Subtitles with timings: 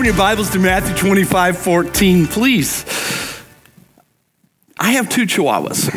[0.00, 2.86] Open your Bibles to Matthew 25 14, please.
[4.78, 5.94] I have two chihuahuas.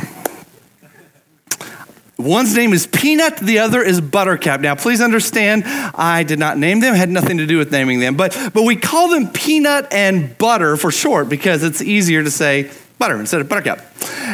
[2.17, 4.59] One's name is Peanut, the other is Buttercup.
[4.59, 8.17] Now, please understand, I did not name them, had nothing to do with naming them,
[8.17, 12.69] but, but we call them Peanut and Butter for short because it's easier to say
[12.99, 13.79] butter instead of Buttercup.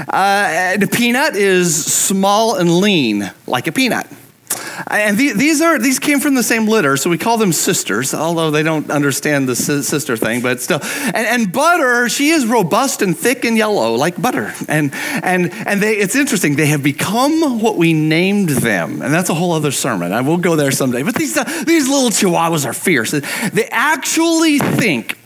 [0.07, 4.07] Uh, the peanut is small and lean, like a peanut.
[4.87, 8.51] And these are these came from the same litter, so we call them sisters, although
[8.51, 10.79] they don't understand the sister thing, but still.
[10.81, 14.53] And, and, butter, she is robust and thick and yellow, like butter.
[14.67, 14.93] And
[15.23, 16.55] and and they, it's interesting.
[16.55, 20.11] They have become what we named them, and that's a whole other sermon.
[20.13, 21.03] I will go there someday.
[21.03, 23.11] But these uh, these little chihuahuas are fierce.
[23.11, 25.18] They actually think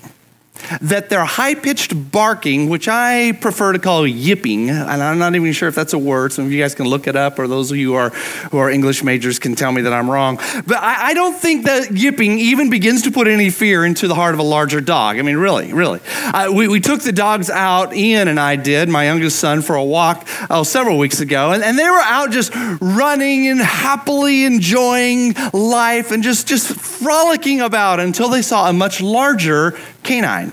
[0.82, 5.52] that their high pitched barking, which I prefer to call yipping, and I'm not even
[5.52, 6.32] sure if that's a word.
[6.32, 8.10] Some of you guys can look it up, or those of you who are,
[8.52, 10.38] who are English majors can tell me that I'm wrong.
[10.66, 14.16] But I, I don't think that yipping even begins to put any fear into the
[14.16, 15.18] heart of a larger dog.
[15.18, 16.00] I mean, really, really.
[16.08, 19.76] Uh, we, we took the dogs out, Ian and I did, my youngest son, for
[19.76, 24.45] a walk oh, several weeks ago, and, and they were out just running and happily
[24.45, 30.53] enjoying life and just, just frolicking about until they saw a much larger canine.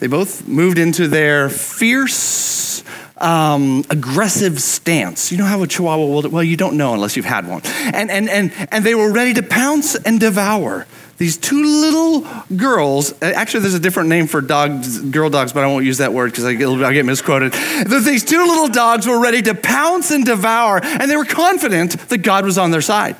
[0.00, 2.82] They both moved into their fierce,
[3.18, 5.30] um, aggressive stance.
[5.30, 7.60] You know how a chihuahua will, well, you don't know unless you've had one.
[7.64, 10.86] And, and, and, and they were ready to pounce and devour
[11.18, 12.26] these two little
[12.56, 13.12] girls.
[13.20, 16.30] Actually, there's a different name for dogs, girl dogs, but I won't use that word
[16.32, 17.52] because i'll get misquoted.
[17.52, 22.18] These two little dogs were ready to pounce and devour, and they were confident that
[22.18, 23.16] God was on their side.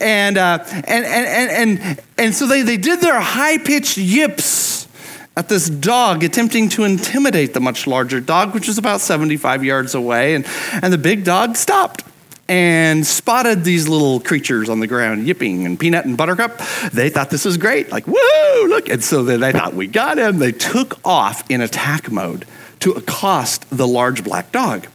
[0.00, 4.88] And, uh, and, and, and, and, and so they, they did their high pitched yips
[5.36, 9.94] at this dog, attempting to intimidate the much larger dog, which was about 75 yards
[9.94, 10.34] away.
[10.34, 10.46] And,
[10.82, 12.04] and the big dog stopped
[12.48, 16.60] and spotted these little creatures on the ground yipping and peanut and buttercup
[16.92, 20.18] they thought this was great like whoa look and so then they thought we got
[20.18, 22.44] him they took off in attack mode
[22.80, 24.86] to accost the large black dog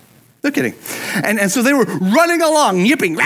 [0.43, 0.73] no kidding.
[1.23, 3.17] And, and so they were running along, yipping.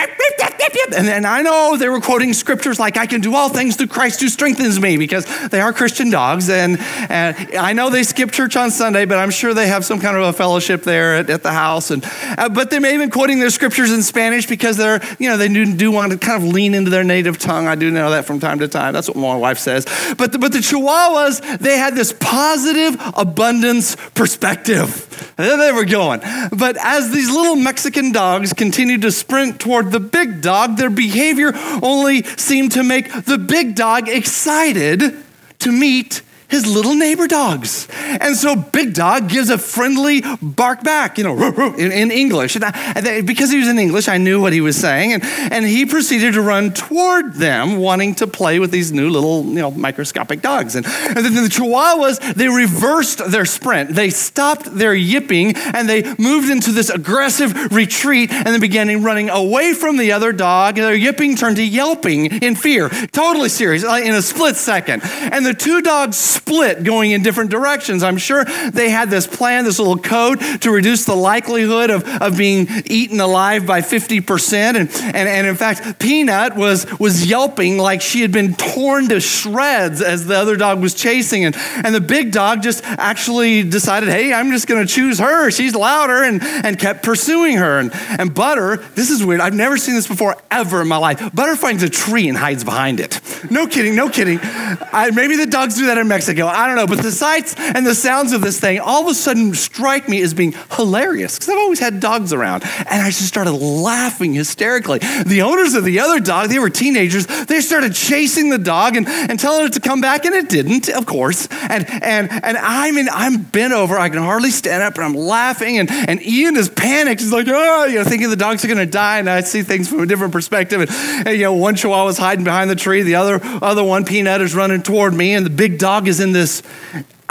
[0.96, 3.88] And, and I know they were quoting scriptures like, I can do all things through
[3.88, 6.50] Christ who strengthens me, because they are Christian dogs.
[6.50, 6.78] And,
[7.10, 10.18] and I know they skip church on Sunday, but I'm sure they have some kind
[10.18, 11.92] of a fellowship there at, at the house.
[11.92, 12.04] And,
[12.38, 15.38] uh, but they may have been quoting their scriptures in Spanish because they're, you know,
[15.38, 17.68] they do, do want to kind of lean into their native tongue.
[17.68, 18.94] I do know that from time to time.
[18.94, 19.86] That's what my wife says.
[20.18, 25.34] But the, but the Chihuahuas, they had this positive abundance perspective.
[25.38, 26.22] There they were going.
[26.52, 30.90] But as as these little Mexican dogs continued to sprint toward the big dog, their
[30.90, 35.18] behavior only seemed to make the big dog excited
[35.60, 36.22] to meet
[36.54, 37.88] his little neighbor dogs.
[37.92, 42.56] And so Big Dog gives a friendly bark back, you know, in, in English.
[42.56, 45.14] And, I, and because he was in English, I knew what he was saying.
[45.14, 49.44] And, and he proceeded to run toward them, wanting to play with these new little,
[49.46, 50.76] you know, microscopic dogs.
[50.76, 53.96] And, and then the Chihuahuas, they reversed their sprint.
[53.96, 59.32] They stopped their yipping and they moved into this aggressive retreat and then began running
[59.32, 60.78] away from the other dog.
[60.78, 62.90] And their yipping turned to yelping in fear.
[62.90, 65.02] Totally serious, in a split second.
[65.04, 68.04] And the two dogs split going in different directions.
[68.04, 72.38] I'm sure they had this plan, this little code to reduce the likelihood of, of
[72.38, 74.54] being eaten alive by 50%.
[74.54, 79.22] And, and, and in fact, Peanut was, was yelping like she had been torn to
[79.22, 81.46] shreds as the other dog was chasing.
[81.46, 85.50] And, and the big dog just actually decided, hey, I'm just going to choose her.
[85.50, 87.80] She's louder and, and kept pursuing her.
[87.80, 89.40] And, and Butter, this is weird.
[89.40, 91.34] I've never seen this before ever in my life.
[91.34, 93.22] Butter finds a tree and hides behind it.
[93.50, 94.40] No kidding, no kidding.
[94.42, 96.48] I, maybe the dogs do that in Mexico ago.
[96.48, 96.88] I don't know.
[96.88, 100.22] But the sights and the sounds of this thing all of a sudden strike me
[100.22, 102.64] as being hilarious because I've always had dogs around.
[102.64, 105.00] And I just started laughing hysterically.
[105.00, 109.08] The owners of the other dog, they were teenagers, they started chasing the dog and,
[109.08, 111.48] and telling it to come back, and it didn't, of course.
[111.70, 115.78] And and and I'm I'm bent over, I can hardly stand up, and I'm laughing,
[115.78, 117.22] and, and Ian is panicked.
[117.22, 119.88] He's like, oh, you know, thinking the dogs are gonna die, and I see things
[119.88, 120.82] from a different perspective.
[120.82, 124.42] And, and you know, one chihuahua's hiding behind the tree, the other other one peanut
[124.42, 126.64] is running toward me, and the big dog is in this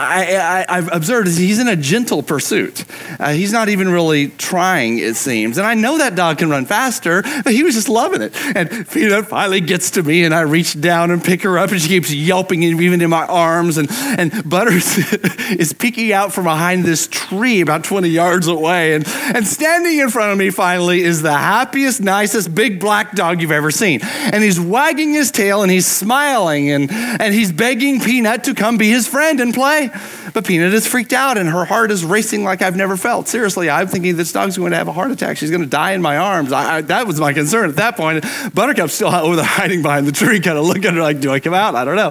[0.02, 2.84] I, have observed is he's in a gentle pursuit.
[3.18, 5.58] Uh, he's not even really trying, it seems.
[5.58, 8.34] And I know that dog can run faster, but he was just loving it.
[8.56, 11.80] And Peanut finally gets to me, and I reach down and pick her up, and
[11.80, 13.78] she keeps yelping even in my arms.
[13.78, 14.98] And, and Butters
[15.52, 18.94] is peeking out from behind this tree about 20 yards away.
[18.94, 23.40] And, and standing in front of me finally is the happiest, nicest big black dog
[23.40, 24.00] you've ever seen.
[24.02, 28.78] And he's wagging his tail and he's smiling and, and he's begging Peanut to come
[28.78, 29.90] be his friend and play.
[30.32, 33.28] But Peanut is freaked out and her heart is racing like I've never felt.
[33.28, 35.36] Seriously, I'm thinking this dog's going to have a heart attack.
[35.36, 36.52] She's going to die in my arms.
[36.52, 38.24] I, I, that was my concern at that point.
[38.54, 41.30] Buttercup's still over there hiding behind the tree, kind of looking at her like, do
[41.30, 41.74] I come out?
[41.74, 42.10] I don't know.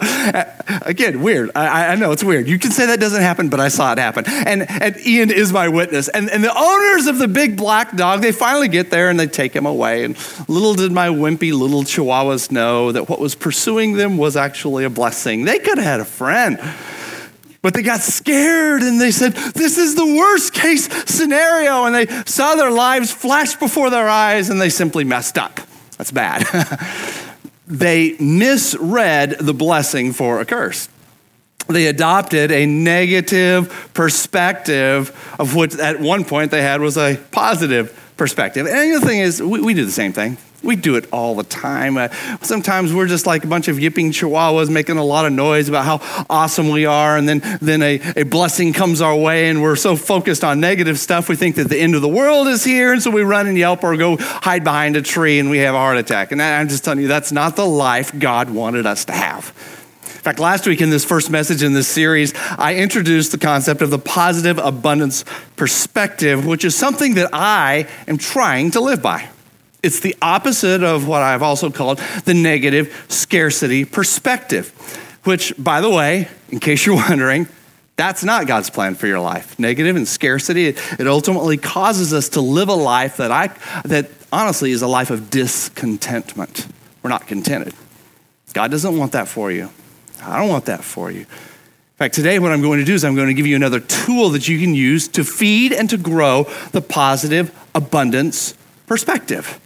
[0.85, 1.51] Again, weird.
[1.55, 2.47] I, I know it's weird.
[2.47, 4.25] You can say that doesn't happen, but I saw it happen.
[4.27, 6.07] And, and Ian is my witness.
[6.09, 9.27] And, and the owners of the big black dog, they finally get there and they
[9.27, 10.03] take him away.
[10.03, 10.17] And
[10.47, 14.89] little did my wimpy little chihuahuas know that what was pursuing them was actually a
[14.89, 15.45] blessing.
[15.45, 16.59] They could have had a friend.
[17.61, 21.85] But they got scared and they said, This is the worst case scenario.
[21.85, 25.59] And they saw their lives flash before their eyes and they simply messed up.
[25.97, 26.47] That's bad.
[27.67, 30.89] they misread the blessing for a curse.
[31.67, 37.97] They adopted a negative perspective of what at one point they had was a positive
[38.17, 38.65] perspective.
[38.65, 40.37] And the thing is, we, we do the same thing.
[40.63, 41.97] We do it all the time.
[41.97, 42.09] Uh,
[42.41, 45.85] sometimes we're just like a bunch of yipping chihuahuas making a lot of noise about
[45.85, 49.75] how awesome we are, and then, then a, a blessing comes our way, and we're
[49.75, 52.93] so focused on negative stuff, we think that the end of the world is here,
[52.93, 55.75] and so we run and yelp or go hide behind a tree and we have
[55.75, 56.31] a heart attack.
[56.31, 59.53] And I'm just telling you, that's not the life God wanted us to have.
[60.05, 63.81] In fact, last week in this first message in this series, I introduced the concept
[63.81, 65.25] of the positive abundance
[65.55, 69.27] perspective, which is something that I am trying to live by.
[69.83, 74.69] It's the opposite of what I've also called the negative scarcity perspective,
[75.23, 77.47] which, by the way, in case you're wondering,
[77.95, 79.57] that's not God's plan for your life.
[79.59, 83.47] Negative and scarcity, it ultimately causes us to live a life that I
[83.85, 86.67] that honestly is a life of discontentment.
[87.03, 87.73] We're not contented.
[88.53, 89.69] God doesn't want that for you.
[90.23, 91.21] I don't want that for you.
[91.21, 93.79] In fact, today what I'm going to do is I'm going to give you another
[93.79, 98.55] tool that you can use to feed and to grow the positive abundance
[98.87, 99.59] perspective.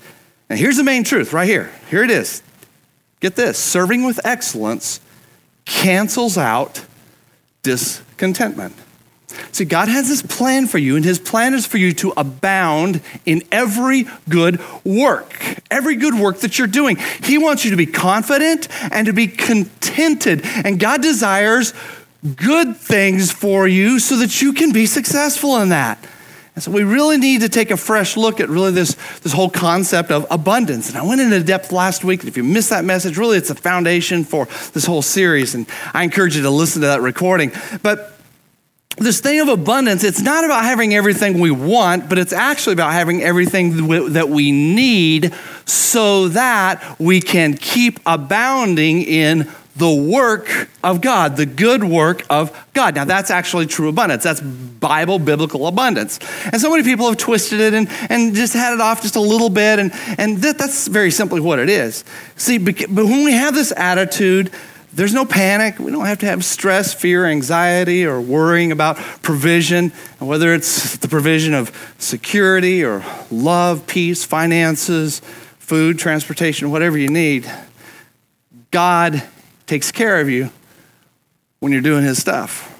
[0.49, 1.71] And here's the main truth right here.
[1.89, 2.43] Here it is.
[3.19, 4.99] Get this serving with excellence
[5.65, 6.85] cancels out
[7.63, 8.75] discontentment.
[9.51, 13.01] See, God has this plan for you, and His plan is for you to abound
[13.25, 15.33] in every good work,
[15.71, 16.97] every good work that you're doing.
[17.23, 20.41] He wants you to be confident and to be contented.
[20.43, 21.73] And God desires
[22.35, 26.05] good things for you so that you can be successful in that.
[26.55, 29.49] And so we really need to take a fresh look at really this, this whole
[29.49, 30.87] concept of abundance.
[30.87, 32.23] And I went into depth last week.
[32.23, 35.53] If you missed that message, really it's a foundation for this whole series.
[35.53, 37.51] And I encourage you to listen to that recording.
[37.83, 38.13] But
[38.97, 42.93] this thing of abundance, it's not about having everything we want, but it's actually about
[42.93, 45.33] having everything that we need
[45.65, 52.67] so that we can keep abounding in the work of God, the good work of
[52.73, 52.95] God.
[52.95, 54.23] Now, that's actually true abundance.
[54.23, 56.19] That's Bible, biblical abundance.
[56.45, 59.21] And so many people have twisted it and, and just had it off just a
[59.21, 62.05] little bit, and, and that, that's very simply what it is.
[62.37, 64.51] See, but when we have this attitude,
[64.93, 65.77] there's no panic.
[65.77, 69.89] We don't have to have stress, fear, anxiety, or worrying about provision,
[70.19, 75.19] whether it's the provision of security or love, peace, finances,
[75.59, 77.51] food, transportation, whatever you need.
[78.71, 79.21] God
[79.67, 80.49] takes care of you
[81.59, 82.71] when you're doing his stuff.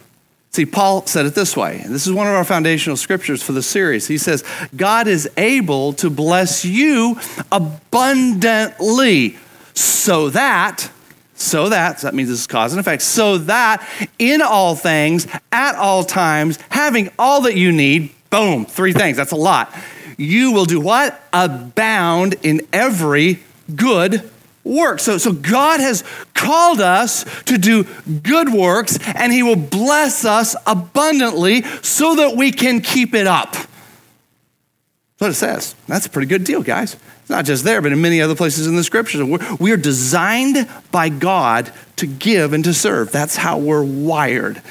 [0.52, 3.52] See, Paul said it this way, and this is one of our foundational scriptures for
[3.52, 4.08] the series.
[4.08, 4.42] He says,
[4.74, 7.19] God is able to bless you
[7.52, 9.38] abundantly
[9.74, 10.90] so that,
[11.33, 13.86] so that, so that means this is cause and effect, so that
[14.18, 19.33] in all things, at all times, having all that you need, boom, three things, that's
[19.33, 19.76] a lot.
[20.18, 21.21] You will do what?
[21.33, 23.40] Abound in every
[23.76, 24.31] good
[24.66, 25.00] work.
[25.00, 26.04] So, so God has
[26.34, 27.86] called us to do
[28.24, 33.54] good works, and He will bless us abundantly so that we can keep it up.
[33.54, 33.69] That's
[35.19, 35.76] what it says.
[35.88, 36.95] That's a pretty good deal, guys.
[37.22, 39.24] It's not just there, but in many other places in the scriptures.
[39.24, 43.12] We're, we are designed by God to give and to serve.
[43.12, 44.62] That's how we're wired.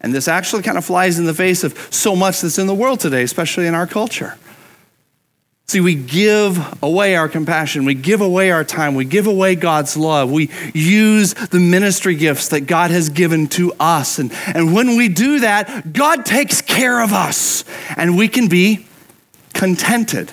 [0.00, 2.74] And this actually kind of flies in the face of so much that's in the
[2.74, 4.36] world today, especially in our culture.
[5.68, 9.96] See, we give away our compassion, we give away our time, we give away God's
[9.96, 14.18] love, we use the ministry gifts that God has given to us.
[14.18, 17.64] And, and when we do that, God takes care of us,
[17.96, 18.86] and we can be
[19.54, 20.32] contented.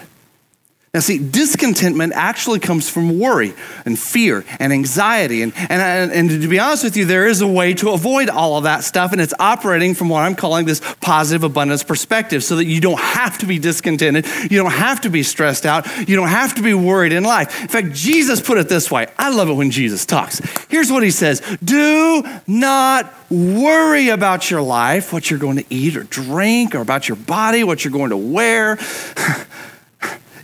[0.91, 3.53] Now, see, discontentment actually comes from worry
[3.85, 5.43] and fear and anxiety.
[5.43, 8.57] And, and, and, to be honest with you, there is a way to avoid all
[8.57, 12.55] of that stuff, and it's operating from what I'm calling this positive abundance perspective so
[12.55, 14.25] that you don't have to be discontented.
[14.49, 15.85] You don't have to be stressed out.
[16.09, 17.61] You don't have to be worried in life.
[17.61, 20.41] In fact, Jesus put it this way I love it when Jesus talks.
[20.69, 25.95] Here's what he says Do not worry about your life, what you're going to eat
[25.95, 28.79] or drink, or about your body, what you're going to wear.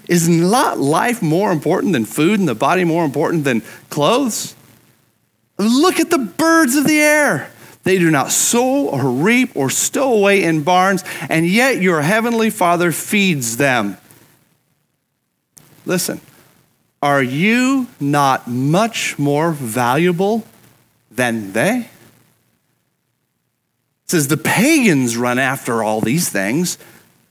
[0.07, 4.55] Is not life more important than food and the body more important than clothes?
[5.57, 7.51] Look at the birds of the air.
[7.83, 12.49] They do not sow or reap or stow away in barns, and yet your heavenly
[12.49, 13.97] Father feeds them.
[15.85, 16.19] Listen,
[17.01, 20.43] are you not much more valuable
[21.11, 21.81] than they?
[24.05, 26.79] It says the pagans run after all these things.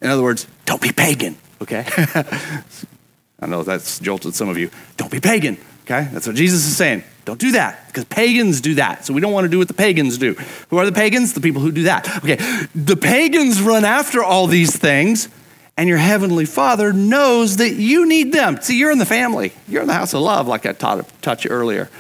[0.01, 1.85] In other words, don't be pagan, okay?
[3.41, 4.71] I know that's jolted some of you.
[4.97, 6.09] Don't be pagan, okay?
[6.13, 7.03] That's what Jesus is saying.
[7.25, 9.05] Don't do that because pagans do that.
[9.05, 10.35] So we don't want to do what the pagans do.
[10.69, 11.33] Who are the pagans?
[11.33, 12.09] The people who do that.
[12.19, 12.37] Okay,
[12.75, 15.29] the pagans run after all these things,
[15.77, 18.61] and your heavenly Father knows that you need them.
[18.61, 21.45] See, you're in the family, you're in the house of love, like I taught, taught
[21.45, 21.91] you earlier.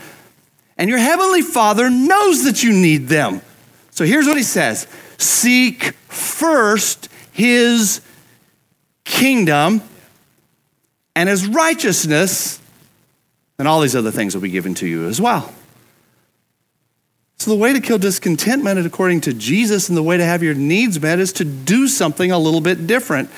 [0.76, 3.40] And your heavenly Father knows that you need them.
[3.90, 4.87] So here's what he says
[5.18, 8.00] Seek first his
[9.14, 9.80] kingdom
[11.14, 12.61] and his righteousness
[13.59, 15.52] and all these other things will be given to you as well.
[17.38, 20.54] So, the way to kill discontentment, according to Jesus, and the way to have your
[20.54, 23.30] needs met is to do something a little bit different.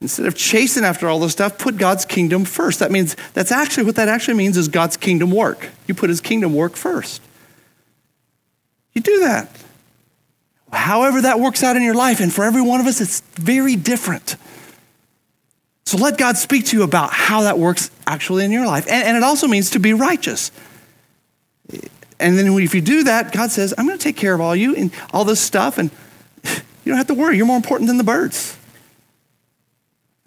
[0.00, 2.80] Instead of chasing after all this stuff, put God's kingdom first.
[2.80, 5.70] That means, that's actually what that actually means is God's kingdom work.
[5.86, 7.22] You put his kingdom work first.
[8.92, 9.48] You do that.
[10.72, 13.76] However, that works out in your life, and for every one of us, it's very
[13.76, 14.36] different.
[15.84, 18.86] So let God speak to you about how that works actually in your life.
[18.88, 20.52] And, and, it also means to be righteous.
[22.20, 24.54] And then if you do that, God says, I'm going to take care of all
[24.54, 25.90] you and all this stuff, and
[26.44, 27.36] you don't have to worry.
[27.36, 28.56] You're more important than the birds.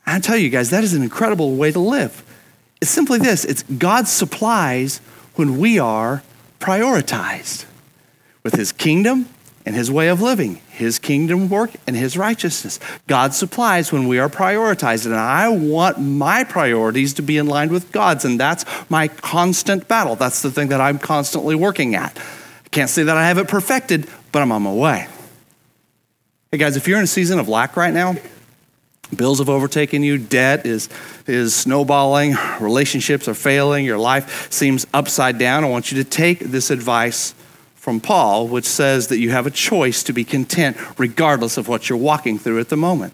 [0.06, 2.24] I tell you guys, that is an incredible way to live.
[2.82, 5.00] It's simply this it's God supplies
[5.36, 6.22] when we are
[6.60, 7.66] prioritized
[8.44, 9.28] with his kingdom
[9.66, 12.79] and his way of living, his kingdom work, and his righteousness.
[13.08, 15.05] God supplies when we are prioritized.
[15.05, 18.25] And I want my priorities to be in line with God's.
[18.25, 20.15] And that's my constant battle.
[20.15, 22.17] That's the thing that I'm constantly working at.
[22.17, 25.08] I can't say that I have it perfected, but I'm on my way.
[26.51, 28.15] Hey guys, if you're in a season of lack right now,
[29.15, 30.89] bills have overtaken you, debt is,
[31.27, 36.39] is snowballing, relationships are failing, your life seems upside down, I want you to take
[36.39, 37.35] this advice
[37.86, 41.88] from Paul, which says that you have a choice to be content regardless of what
[41.88, 43.13] you're walking through at the moment.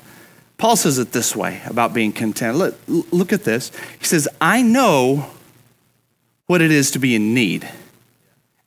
[0.57, 2.55] Paul says it this way about being content.
[2.55, 3.73] Look, look at this.
[3.99, 5.29] He says, I know
[6.47, 7.67] what it is to be in need.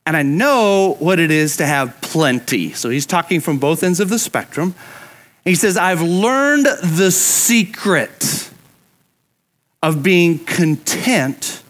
[0.04, 2.74] And I know what it is to have plenty.
[2.74, 4.74] So he's talking from both ends of the spectrum.
[5.42, 8.50] He says, I've learned the secret
[9.82, 11.63] of being content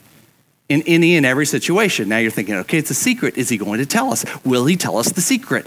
[0.68, 2.09] in any and every situation.
[2.09, 3.37] Now you're thinking, okay, it's a secret.
[3.37, 4.25] Is he going to tell us?
[4.44, 5.66] Will he tell us the secret?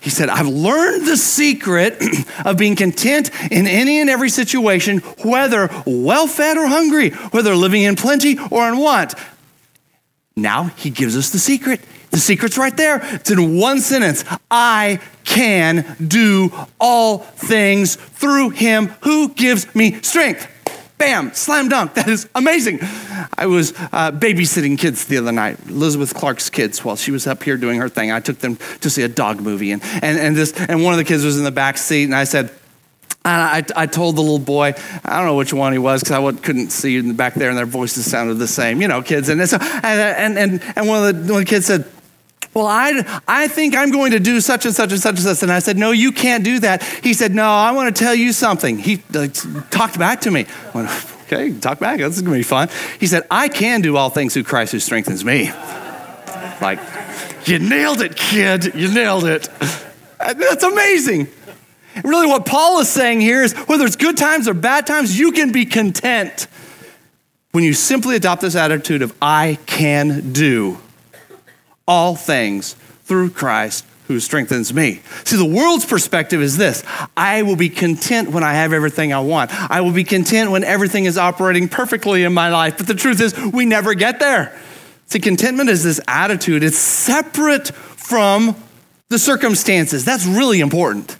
[0.00, 2.02] He said, I've learned the secret
[2.44, 7.82] of being content in any and every situation, whether well fed or hungry, whether living
[7.82, 9.14] in plenty or in want.
[10.34, 11.80] Now he gives us the secret.
[12.10, 13.00] The secret's right there.
[13.14, 20.48] It's in one sentence I can do all things through him who gives me strength.
[21.02, 21.94] Bam, slam dunk.
[21.94, 22.78] That is amazing.
[23.36, 27.42] I was uh, babysitting kids the other night, Elizabeth Clark's kids, while she was up
[27.42, 28.12] here doing her thing.
[28.12, 30.98] I took them to see a dog movie, and, and, and, this, and one of
[30.98, 32.52] the kids was in the back seat, and I said,
[33.24, 36.40] I, I, told the little boy, I don't know which one he was because I
[36.40, 39.28] couldn't see in the back there, and their voices sounded the same, you know, kids.
[39.28, 41.84] And, so, and, and, and one, of the, one of the kids said,
[42.54, 45.42] well, I, I think I'm going to do such and such and such and such.
[45.42, 46.82] And I said, No, you can't do that.
[46.82, 48.78] He said, No, I want to tell you something.
[48.78, 48.98] He
[49.70, 50.46] talked back to me.
[50.74, 50.90] Went,
[51.24, 51.98] okay, talk back.
[51.98, 52.68] This is going to be fun.
[53.00, 55.50] He said, I can do all things through Christ who strengthens me.
[56.60, 56.78] Like,
[57.46, 58.74] you nailed it, kid.
[58.74, 59.48] You nailed it.
[60.18, 61.28] That's amazing.
[62.04, 65.32] Really, what Paul is saying here is whether it's good times or bad times, you
[65.32, 66.46] can be content
[67.52, 70.78] when you simply adopt this attitude of, I can do
[71.86, 72.74] all things
[73.04, 75.00] through Christ who strengthens me.
[75.24, 76.84] See, the world's perspective is this
[77.16, 79.50] I will be content when I have everything I want.
[79.70, 82.76] I will be content when everything is operating perfectly in my life.
[82.78, 84.58] But the truth is, we never get there.
[85.06, 88.56] See, contentment is this attitude, it's separate from
[89.08, 90.04] the circumstances.
[90.04, 91.16] That's really important.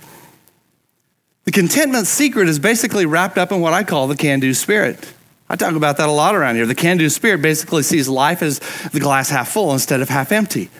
[1.45, 5.13] The contentment secret is basically wrapped up in what I call the can do spirit.
[5.53, 6.65] I talk about that a lot around here.
[6.65, 8.59] The can do spirit basically sees life as
[8.93, 10.71] the glass half full instead of half empty.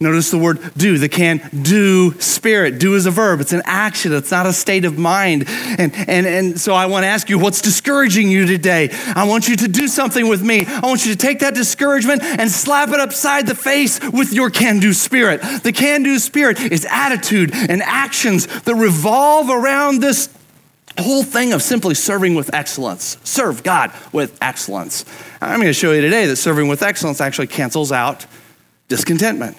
[0.00, 2.78] Notice the word do, the can do spirit.
[2.80, 5.44] Do is a verb, it's an action, it's not a state of mind.
[5.46, 8.88] And, and, and so I want to ask you what's discouraging you today?
[9.14, 10.64] I want you to do something with me.
[10.64, 14.48] I want you to take that discouragement and slap it upside the face with your
[14.48, 15.42] can do spirit.
[15.62, 20.26] The can do spirit is attitude and actions that revolve around this
[20.98, 23.16] whole thing of simply serving with excellence.
[23.24, 25.04] Serve God with excellence.
[25.40, 28.26] I'm going to show you today that serving with excellence actually cancels out
[28.88, 29.56] discontentment.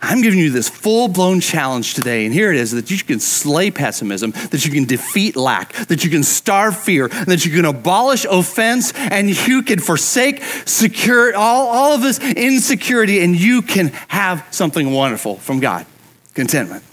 [0.00, 3.18] I'm giving you this full blown challenge today, and here it is that you can
[3.18, 7.64] slay pessimism, that you can defeat lack, that you can starve fear, that you can
[7.64, 13.88] abolish offense, and you can forsake secure, all, all of this insecurity, and you can
[14.06, 15.84] have something wonderful from God
[16.34, 16.84] contentment.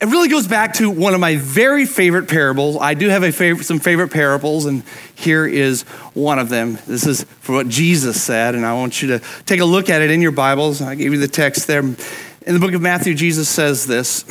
[0.00, 2.78] It really goes back to one of my very favorite parables.
[2.80, 4.82] I do have favorite, some favorite parables, and
[5.14, 5.82] here is
[6.14, 6.78] one of them.
[6.86, 10.00] This is for what Jesus said, and I want you to take a look at
[10.00, 10.80] it in your Bibles.
[10.80, 11.80] I gave you the text there.
[11.80, 14.22] In the book of Matthew, Jesus says this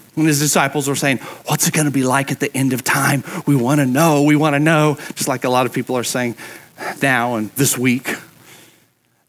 [0.14, 2.82] when his disciples were saying, What's it going to be like at the end of
[2.82, 3.22] time?
[3.46, 6.04] We want to know, we want to know, just like a lot of people are
[6.04, 6.36] saying
[7.02, 8.14] now and this week.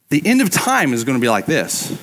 [0.08, 2.00] The end of time is going to be like this.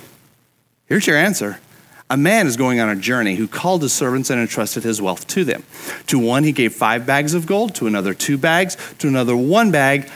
[0.85, 1.59] Here's your answer
[2.08, 5.26] a man is going on a journey who called his servants and entrusted his wealth
[5.28, 5.64] to them.
[6.08, 9.70] To one, he gave five bags of gold, to another, two bags, to another, one
[9.70, 10.08] bag,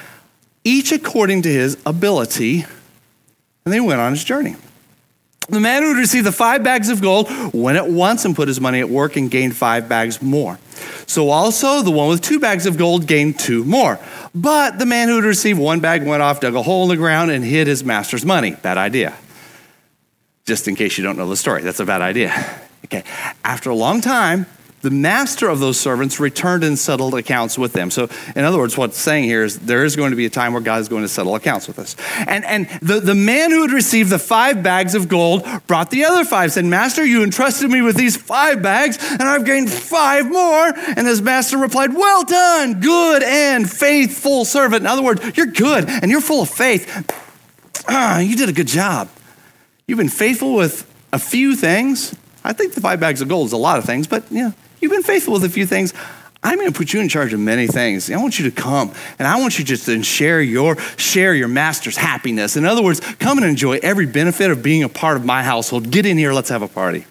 [0.62, 2.64] each according to his ability.
[3.64, 4.56] And they went on his journey.
[5.49, 8.47] The man who had received the five bags of gold went at once and put
[8.47, 10.61] his money at work and gained five bags more.
[11.06, 13.99] So also the one with two bags of gold gained two more.
[14.32, 16.97] But the man who had received one bag went off, dug a hole in the
[16.97, 18.52] ground, and hid his master's money.
[18.62, 19.16] Bad idea
[20.50, 21.62] just in case you don't know the story.
[21.62, 22.35] That's a bad idea.
[22.87, 23.04] Okay.
[23.45, 24.47] After a long time,
[24.80, 27.88] the master of those servants returned and settled accounts with them.
[27.88, 30.52] So, in other words, what's saying here is there is going to be a time
[30.52, 31.95] where God is going to settle accounts with us.
[32.26, 36.04] And, and the, the man who had received the five bags of gold brought the
[36.04, 40.28] other five, said, Master, you entrusted me with these five bags, and I've gained five
[40.28, 40.73] more.
[40.97, 44.80] And his master replied, Well done, good and faithful servant.
[44.80, 47.07] In other words, you're good and you're full of faith.
[47.88, 49.09] Ah, you did a good job.
[49.90, 52.14] You've been faithful with a few things.
[52.44, 54.92] I think the five bags of gold is a lot of things, but yeah, you've
[54.92, 55.92] been faithful with a few things.
[56.44, 58.09] I'm going to put you in charge of many things.
[58.09, 61.48] I want you to come and I want you just to share your share your
[61.48, 62.57] master's happiness.
[62.57, 65.90] In other words, come and enjoy every benefit of being a part of my household.
[65.90, 67.05] Get in here, let's have a party.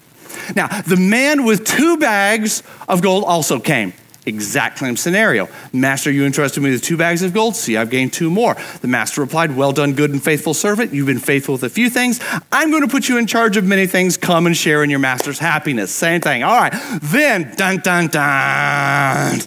[0.55, 3.91] Now, the man with two bags of gold also came.
[4.25, 5.47] Exact same scenario.
[5.71, 7.55] Master, you entrusted me with two bags of gold.
[7.55, 8.55] See, I've gained two more.
[8.81, 10.93] The master replied, Well done, good and faithful servant.
[10.93, 12.19] You've been faithful with a few things.
[12.51, 14.17] I'm going to put you in charge of many things.
[14.17, 15.91] Come and share in your master's happiness.
[15.91, 16.43] Same thing.
[16.43, 16.73] All right.
[17.01, 19.39] Then, dun, dun, dun.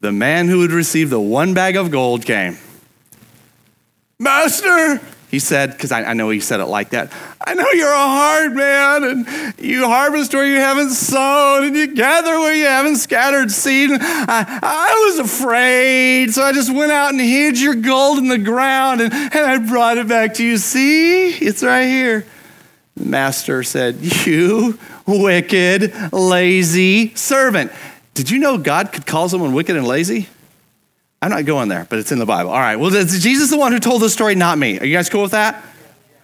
[0.00, 2.58] The man who had received the one bag of gold came.
[4.18, 5.00] Master,
[5.32, 7.10] he said, because I, I, know he said it like that.
[7.40, 11.94] I know you're a hard man, and you harvest where you haven't sown, and you
[11.94, 13.88] gather where you haven't scattered seed.
[13.94, 18.36] I, I was afraid, so I just went out and hid your gold in the
[18.36, 20.58] ground, and, and I brought it back to you.
[20.58, 22.26] See, it's right here.
[22.98, 27.72] The master said, You wicked, lazy servant.
[28.12, 30.28] Did you know God could call someone wicked and lazy?
[31.22, 32.50] I'm not going there, but it's in the Bible.
[32.50, 32.74] All right.
[32.74, 34.80] Well, Jesus is Jesus the one who told the story, not me?
[34.80, 35.64] Are you guys cool with that?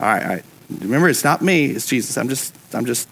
[0.01, 0.23] All right.
[0.23, 0.45] All right.
[0.81, 1.67] Remember, it's not me.
[1.67, 2.19] It's Jesus.
[2.19, 3.09] I'm just, I'm just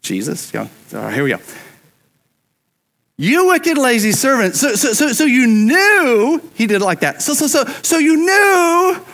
[0.00, 0.52] Jesus.
[0.52, 0.66] Yeah.
[0.94, 1.38] All right, here we go.
[3.18, 4.56] You wicked, lazy servant.
[4.56, 7.20] So, so, so, so you knew he did it like that.
[7.20, 9.04] So, so, so, so you knew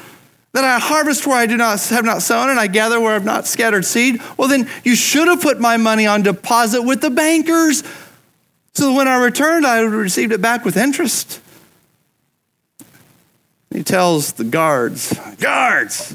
[0.53, 3.25] that I harvest where I do not have not sown, and I gather where I've
[3.25, 4.21] not scattered seed.
[4.37, 7.83] Well, then you should have put my money on deposit with the bankers,
[8.75, 11.41] so when I returned, I received it back with interest.
[13.75, 16.15] He tells the guards, Guards,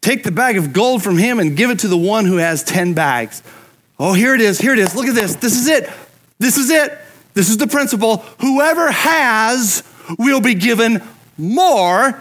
[0.00, 2.64] take the bag of gold from him and give it to the one who has
[2.64, 3.42] 10 bags.
[3.98, 4.58] Oh, here it is.
[4.58, 4.96] Here it is.
[4.96, 5.34] Look at this.
[5.36, 5.90] This is it.
[6.38, 6.96] This is it.
[7.34, 8.18] This is the principle.
[8.40, 9.82] Whoever has
[10.18, 11.02] will be given
[11.36, 12.18] more,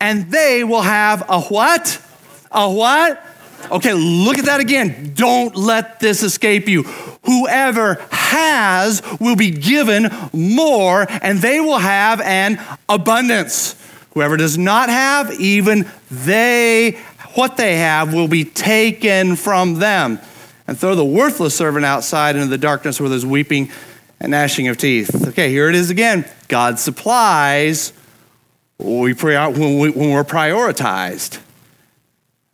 [0.00, 2.02] and they will have a what?
[2.50, 3.22] A what?
[3.70, 5.12] Okay, look at that again.
[5.14, 6.84] Don't let this escape you.
[7.24, 13.74] Whoever has will be given more, and they will have an abundance.
[14.16, 16.92] Whoever does not have, even they,
[17.34, 20.20] what they have, will be taken from them.
[20.66, 23.70] And throw the worthless servant outside into the darkness where there's weeping
[24.18, 25.28] and gnashing of teeth.
[25.28, 26.24] Okay, here it is again.
[26.48, 27.92] God supplies
[28.78, 31.38] we when, we, when we're prioritized.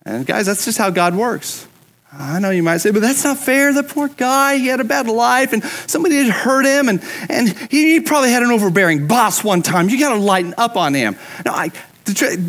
[0.05, 1.68] And guys, that's just how God works.
[2.14, 3.72] I know you might say, but that's not fair.
[3.72, 7.48] The poor guy, he had a bad life and somebody had hurt him and, and
[7.70, 9.88] he probably had an overbearing boss one time.
[9.88, 11.16] You got to lighten up on him.
[11.46, 11.70] Now, I,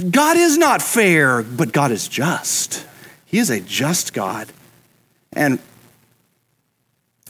[0.09, 2.85] God is not fair, but God is just.
[3.25, 4.51] He is a just God.
[5.31, 5.59] And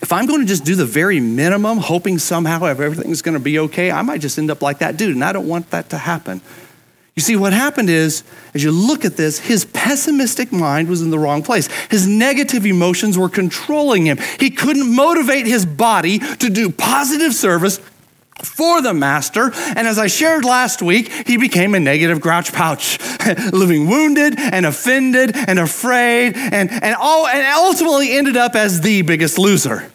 [0.01, 3.59] if I'm going to just do the very minimum, hoping somehow everything's going to be
[3.59, 5.97] okay, I might just end up like that dude, and I don't want that to
[5.97, 6.41] happen.
[7.15, 8.23] You see, what happened is,
[8.55, 11.67] as you look at this, his pessimistic mind was in the wrong place.
[11.91, 14.17] His negative emotions were controlling him.
[14.39, 17.79] He couldn't motivate his body to do positive service
[18.41, 19.51] for the master.
[19.75, 22.97] And as I shared last week, he became a negative grouch pouch.
[23.53, 29.03] living wounded and offended and afraid, and, and, all, and ultimately ended up as the
[29.03, 29.92] biggest loser.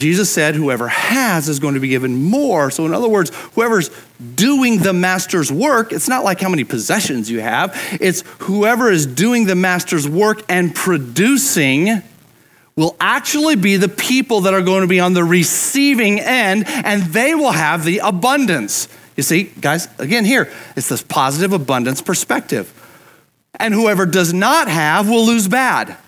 [0.00, 2.70] Jesus said, Whoever has is going to be given more.
[2.70, 3.90] So, in other words, whoever's
[4.34, 9.04] doing the master's work, it's not like how many possessions you have, it's whoever is
[9.04, 12.02] doing the master's work and producing
[12.76, 17.02] will actually be the people that are going to be on the receiving end, and
[17.02, 18.88] they will have the abundance.
[19.18, 22.72] You see, guys, again, here, it's this positive abundance perspective.
[23.58, 25.98] And whoever does not have will lose bad.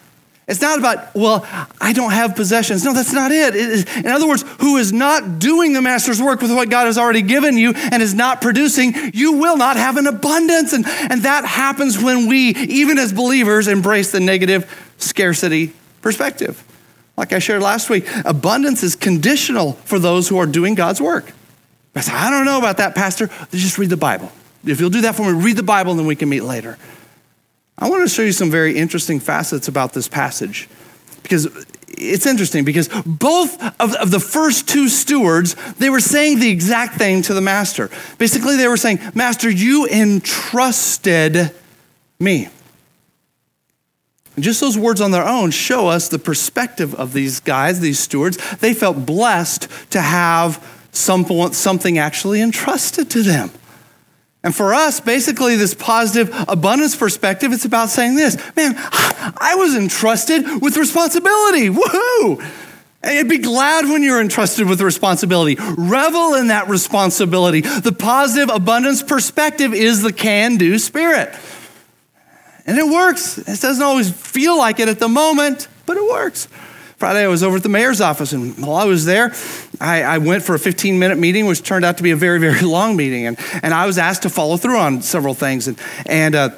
[0.49, 1.47] It's not about, well,
[1.81, 2.85] I don't have possessions.
[2.85, 3.55] No, that's not it.
[3.55, 6.87] it is, in other words, who is not doing the master's work with what God
[6.87, 10.73] has already given you and is not producing, you will not have an abundance.
[10.73, 16.65] And, and that happens when we, even as believers, embrace the negative scarcity perspective.
[17.17, 21.33] Like I shared last week, abundance is conditional for those who are doing God's work.
[21.95, 23.29] I said, I don't know about that, Pastor.
[23.53, 24.33] Just read the Bible.
[24.65, 26.79] If you'll do that for me, read the Bible and then we can meet later.
[27.79, 30.69] I want to show you some very interesting facets about this passage
[31.23, 31.49] because
[31.89, 36.97] it's interesting because both of, of, the first two stewards they were saying the exact
[36.97, 37.91] thing to the master.
[38.19, 41.53] Basically they were saying master you entrusted
[42.19, 42.49] me.
[44.35, 47.99] And just those words on their own show us the perspective of these guys these
[47.99, 48.39] stewards.
[48.57, 53.51] They felt blessed to have something actually entrusted to them
[54.45, 59.77] and for us, basically, this positive abundance perspective, it's about saying this man, I was
[59.77, 61.69] entrusted with responsibility.
[61.69, 62.45] Woohoo!
[63.05, 65.57] And be glad when you're entrusted with responsibility.
[65.77, 67.61] Revel in that responsibility.
[67.61, 71.35] The positive abundance perspective is the can do spirit.
[72.65, 73.39] And it works.
[73.39, 76.47] It doesn't always feel like it at the moment, but it works.
[77.03, 79.35] Friday, I was over at the mayor's office, and while I was there,
[79.81, 82.39] I, I, went for a 15 minute meeting, which turned out to be a very,
[82.39, 83.27] very long meeting.
[83.27, 85.67] And, and I was asked to follow through on several things.
[85.67, 86.51] And, and uh,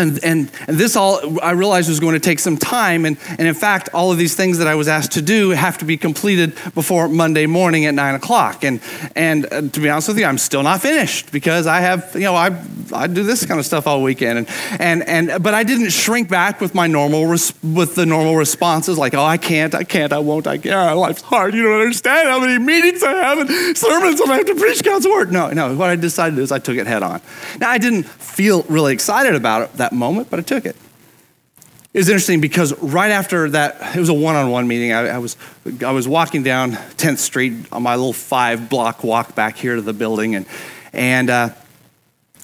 [0.00, 3.04] and, and, and this all I realized was going to take some time.
[3.04, 5.78] And, and in fact, all of these things that I was asked to do have
[5.78, 8.64] to be completed before Monday morning at nine o'clock.
[8.64, 8.80] And,
[9.14, 12.20] and uh, to be honest with you, I'm still not finished because I have, you
[12.22, 12.58] know, I,
[12.92, 14.38] I do this kind of stuff all weekend.
[14.38, 14.48] And,
[14.80, 18.98] and, and, but I didn't shrink back with my normal, res- with the normal responses
[18.98, 20.96] like, oh, I can't, I can't, I won't, I can't.
[20.96, 21.54] Life's hard.
[21.54, 25.06] You don't understand how many meetings I have and sermons I have to preach God's
[25.06, 25.32] word.
[25.32, 27.20] No, no, what I decided is I took it head on.
[27.58, 30.76] Now, I didn't feel really excited about it that moment, but I took it.
[31.92, 34.92] It was interesting because right after that, it was a one-on-one meeting.
[34.92, 35.36] I, I, was
[35.84, 39.92] I was walking down 10th Street on my little five-block walk back here to the
[39.92, 40.46] building, and
[40.92, 41.48] and uh,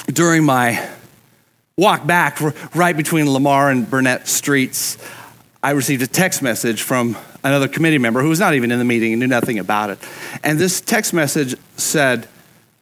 [0.07, 0.89] during my
[1.77, 2.41] walk back,
[2.75, 4.99] right between Lamar and Burnett Streets,
[5.63, 8.85] I received a text message from another committee member who was not even in the
[8.85, 9.99] meeting and knew nothing about it.
[10.43, 12.27] And this text message said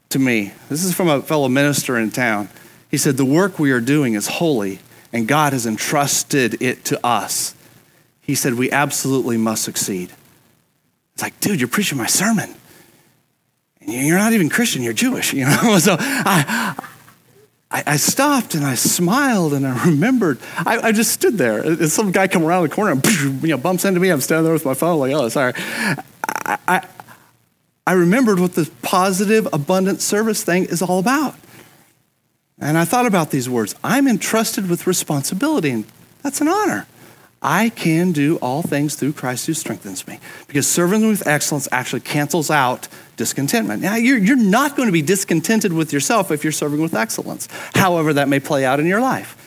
[0.08, 2.48] to me, "This is from a fellow minister in town."
[2.90, 4.80] He said, The work we are doing is holy,
[5.12, 7.54] and God has entrusted it to us.
[8.20, 10.12] He said, We absolutely must succeed.
[11.14, 12.54] It's like, dude, you're preaching my sermon.
[13.80, 15.78] And you're not even Christian, you're Jewish, you know?
[15.78, 16.74] so I,
[17.70, 20.38] I, stopped and I smiled and I remembered.
[20.58, 21.86] I, I, just stood there.
[21.88, 23.06] Some guy come around the corner and
[23.42, 24.10] you know, bumps into me.
[24.10, 25.52] I'm standing there with my phone, like, oh, sorry.
[25.56, 26.86] I, I,
[27.86, 31.36] I remembered what the positive, abundant service thing is all about.
[32.60, 35.84] And I thought about these words I'm entrusted with responsibility, and
[36.22, 36.86] that's an honor.
[37.42, 40.18] I can do all things through Christ who strengthens me.
[40.46, 43.82] Because serving with excellence actually cancels out discontentment.
[43.82, 47.48] Now, you're, you're not going to be discontented with yourself if you're serving with excellence,
[47.74, 49.43] however, that may play out in your life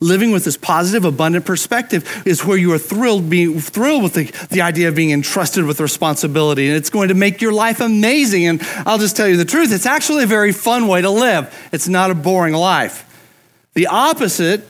[0.00, 4.46] living with this positive, abundant perspective is where you are thrilled, being thrilled with the,
[4.48, 6.68] the idea of being entrusted with responsibility.
[6.68, 8.46] And it's going to make your life amazing.
[8.46, 11.54] And I'll just tell you the truth, it's actually a very fun way to live.
[11.72, 13.06] It's not a boring life.
[13.74, 14.66] The opposite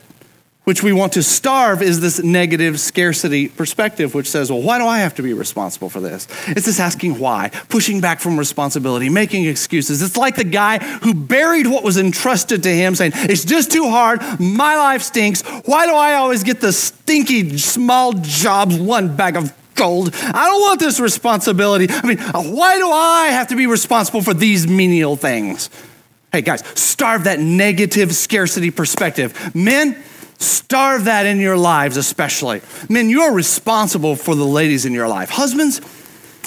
[0.71, 4.85] which we want to starve is this negative scarcity perspective, which says, well, why do
[4.85, 6.29] I have to be responsible for this?
[6.47, 10.01] It's this asking why, pushing back from responsibility, making excuses.
[10.01, 13.89] It's like the guy who buried what was entrusted to him, saying, it's just too
[13.89, 14.21] hard.
[14.39, 15.41] My life stinks.
[15.65, 20.11] Why do I always get the stinky small jobs, one bag of gold?
[20.15, 21.87] I don't want this responsibility.
[21.89, 25.69] I mean, uh, why do I have to be responsible for these menial things?
[26.31, 29.53] Hey, guys, starve that negative scarcity perspective.
[29.53, 30.01] Men,
[30.41, 32.61] Starve that in your lives, especially.
[32.89, 35.29] Men, you're responsible for the ladies in your life.
[35.29, 35.81] Husbands,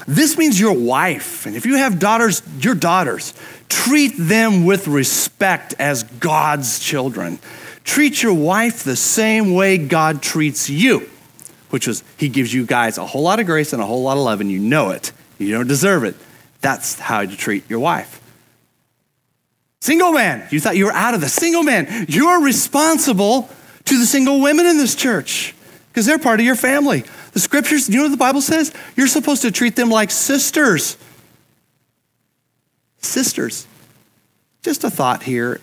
[0.08, 1.46] this means your wife.
[1.46, 3.34] And if you have daughters, your daughters.
[3.68, 7.38] Treat them with respect as God's children.
[7.84, 11.08] Treat your wife the same way God treats you,
[11.70, 14.16] which is He gives you guys a whole lot of grace and a whole lot
[14.16, 15.12] of love, and you know it.
[15.38, 16.16] You don't deserve it.
[16.60, 18.20] That's how to treat your wife.
[19.80, 22.06] Single man, you thought you were out of the single man.
[22.08, 23.50] You're responsible
[23.84, 25.54] to the single women in this church
[25.88, 27.04] because they're part of your family.
[27.32, 28.72] The scriptures, you know what the Bible says?
[28.96, 30.96] You're supposed to treat them like sisters.
[32.98, 33.66] Sisters.
[34.62, 35.60] Just a thought here.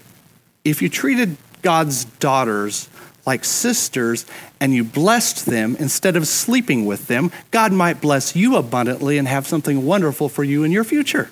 [0.63, 2.89] If you treated God's daughters
[3.25, 4.25] like sisters
[4.59, 9.27] and you blessed them instead of sleeping with them, God might bless you abundantly and
[9.27, 11.29] have something wonderful for you in your future.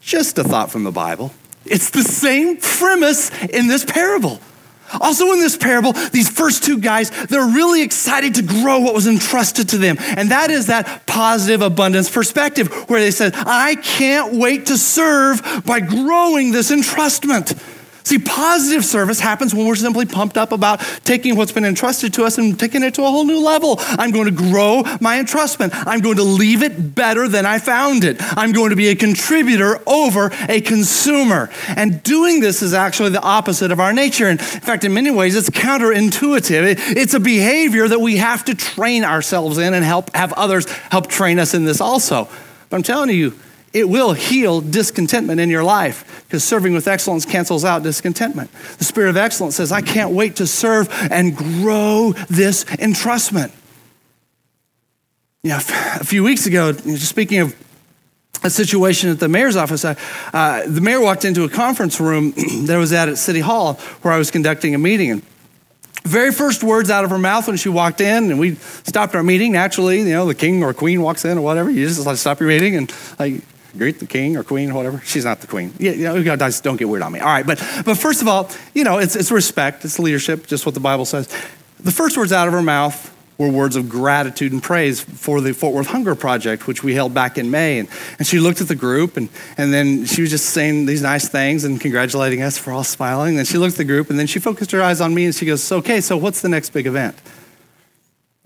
[0.00, 1.32] Just a thought from the Bible.
[1.66, 4.40] It's the same premise in this parable.
[5.00, 9.06] Also, in this parable, these first two guys, they're really excited to grow what was
[9.06, 9.96] entrusted to them.
[9.98, 15.62] And that is that positive abundance perspective where they said, I can't wait to serve
[15.64, 17.58] by growing this entrustment.
[18.04, 22.24] See, positive service happens when we're simply pumped up about taking what's been entrusted to
[22.24, 23.76] us and taking it to a whole new level.
[23.80, 25.70] I'm going to grow my entrustment.
[25.86, 28.18] I'm going to leave it better than I found it.
[28.20, 31.48] I'm going to be a contributor over a consumer.
[31.68, 34.28] And doing this is actually the opposite of our nature.
[34.28, 36.96] And in fact, in many ways, it's counterintuitive.
[36.96, 41.06] It's a behavior that we have to train ourselves in and help have others help
[41.06, 42.28] train us in this also.
[42.68, 43.32] But I'm telling you,
[43.74, 48.50] it will heal discontentment in your life because serving with excellence cancels out discontentment.
[48.78, 53.52] The spirit of excellence says, I can't wait to serve and grow this entrustment.
[55.42, 57.54] Know, a few weeks ago, speaking of
[58.44, 59.94] a situation at the mayor's office, uh,
[60.66, 62.30] the mayor walked into a conference room
[62.66, 65.10] that I was at at City Hall where I was conducting a meeting.
[65.10, 65.22] And
[66.04, 69.22] very first words out of her mouth when she walked in, and we stopped our
[69.22, 69.98] meeting naturally.
[69.98, 71.70] You know, the king or queen walks in or whatever.
[71.70, 73.42] You just like stop your meeting and like
[73.76, 75.00] greet the king or queen or whatever.
[75.04, 75.72] She's not the queen.
[75.78, 77.20] Yeah, you know, guys, don't get weird on me.
[77.20, 80.66] All right, but but first of all, you know, it's it's respect, it's leadership, just
[80.66, 81.28] what the Bible says.
[81.80, 85.52] The first words out of her mouth were words of gratitude and praise for the
[85.52, 87.80] Fort Worth Hunger Project, which we held back in May.
[87.80, 91.02] And, and she looked at the group, and, and then she was just saying these
[91.02, 93.30] nice things and congratulating us for all smiling.
[93.30, 95.24] And then she looked at the group, and then she focused her eyes on me,
[95.24, 97.16] and she goes, Okay, so what's the next big event?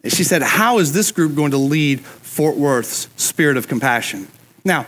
[0.03, 4.29] And she said, How is this group going to lead Fort Worth's spirit of compassion?
[4.65, 4.87] Now,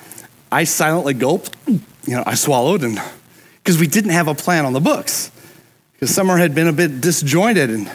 [0.53, 3.01] I silently gulped, you know, I swallowed, and
[3.63, 5.31] because we didn't have a plan on the books,
[5.93, 7.71] because summer had been a bit disjointed.
[7.71, 7.91] And,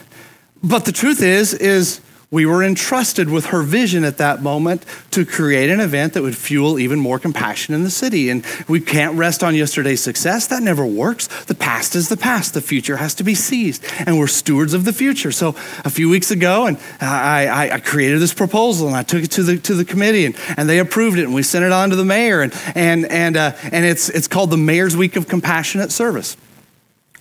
[0.63, 1.99] but the truth is, is
[2.35, 6.35] we were entrusted with her vision at that moment to create an event that would
[6.35, 8.29] fuel even more compassion in the city.
[8.29, 10.45] And we can't rest on yesterday's success.
[10.47, 11.27] That never works.
[11.45, 12.53] The past is the past.
[12.53, 13.85] The future has to be seized.
[14.05, 15.31] And we're stewards of the future.
[15.31, 19.23] So a few weeks ago, and I, I, I created this proposal and I took
[19.23, 21.71] it to the, to the committee and, and they approved it and we sent it
[21.71, 22.41] on to the mayor.
[22.41, 26.35] And, and, and, uh, and it's, it's called the Mayor's Week of Compassionate Service.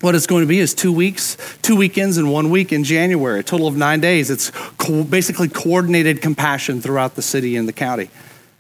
[0.05, 3.41] What it's going to be is two weeks, two weekends, and one week in January,
[3.41, 4.31] a total of nine days.
[4.31, 8.11] It's co- basically coordinated compassion throughout the city and the county.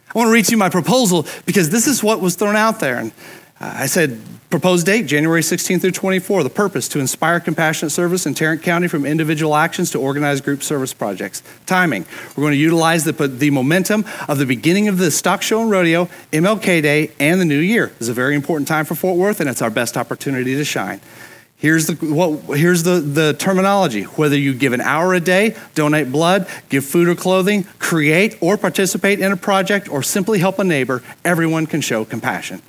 [0.09, 2.80] I want to read to you my proposal because this is what was thrown out
[2.80, 2.96] there.
[2.96, 3.12] And
[3.61, 6.44] uh, I said, proposed date, January 16th through 24.
[6.44, 10.62] The purpose, to inspire compassionate service in Tarrant County from individual actions to organized group
[10.62, 11.42] service projects.
[11.66, 15.61] Timing, we're going to utilize the, the momentum of the beginning of the stock show
[15.61, 17.88] and rodeo, MLK Day, and the new year.
[17.88, 20.64] This is a very important time for Fort Worth, and it's our best opportunity to
[20.64, 21.02] shine.
[21.64, 24.03] Here's the, what, here's the, the terminology.
[24.03, 28.59] Whether you give an hour a day, donate blood, give food or clothing, create or
[28.59, 32.61] participate in a project, or simply help a neighbor, everyone can show compassion.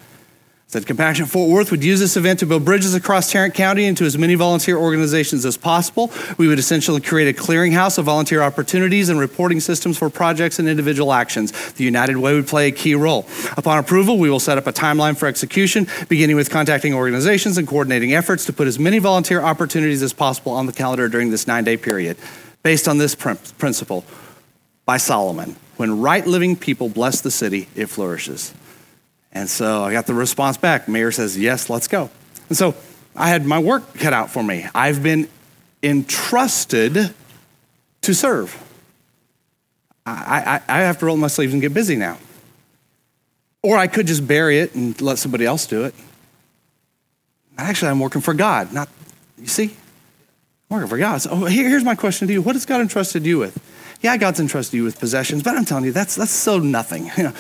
[0.68, 4.04] Said Compassion Fort Worth would use this event to build bridges across Tarrant County into
[4.04, 6.12] as many volunteer organizations as possible.
[6.38, 10.68] We would essentially create a clearinghouse of volunteer opportunities and reporting systems for projects and
[10.68, 11.52] individual actions.
[11.74, 13.28] The United Way would play a key role.
[13.56, 17.68] Upon approval, we will set up a timeline for execution, beginning with contacting organizations and
[17.68, 21.46] coordinating efforts to put as many volunteer opportunities as possible on the calendar during this
[21.46, 22.18] nine day period.
[22.64, 24.04] Based on this principle
[24.86, 28.54] by Solomon, when right living people bless the city, it flourishes.
[29.36, 30.88] And so I got the response back.
[30.88, 32.10] Mayor says, Yes, let's go.
[32.48, 32.74] And so
[33.16, 34.66] I had my work cut out for me.
[34.74, 35.28] I've been
[35.84, 37.14] entrusted
[38.02, 38.62] to serve.
[40.06, 42.18] I, I, I have to roll my sleeves and get busy now.
[43.62, 45.94] Or I could just bury it and let somebody else do it.
[47.58, 48.90] Actually, I'm working for God, not,
[49.38, 49.76] you see?
[50.70, 51.22] I'm working for God.
[51.22, 53.58] So oh, here, here's my question to you What has God entrusted you with?
[54.02, 57.12] Yeah, God's entrusted you with possessions, but I'm telling you, that's, that's so nothing.
[57.18, 57.34] You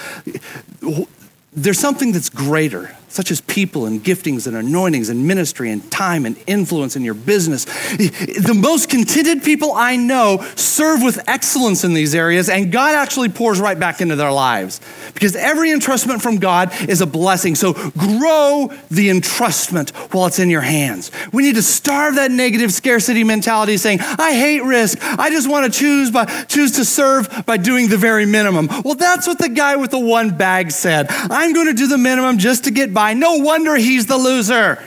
[0.81, 1.07] know,
[1.55, 6.25] there's something that's greater such as people and giftings and anointings and ministry and time
[6.25, 7.63] and influence in your business.
[7.95, 13.29] The most contented people I know serve with excellence in these areas, and God actually
[13.29, 14.81] pours right back into their lives
[15.13, 17.55] because every entrustment from God is a blessing.
[17.55, 21.09] So grow the entrustment while it's in your hands.
[21.31, 24.97] We need to starve that negative scarcity mentality saying, I hate risk.
[25.01, 28.67] I just want to choose by choose to serve by doing the very minimum.
[28.83, 31.07] Well, that's what the guy with the one bag said.
[31.45, 33.13] I'm going to do the minimum just to get by.
[33.13, 34.83] No wonder he's the loser.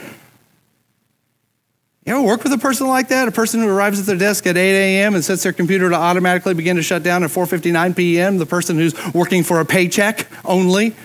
[2.05, 3.29] You ever work with a person like that?
[3.29, 5.15] A person who arrives at their desk at 8 a.m.
[5.15, 8.39] and sets their computer to automatically begin to shut down at 4:59 p.m.
[8.39, 10.97] The person who's working for a paycheck only.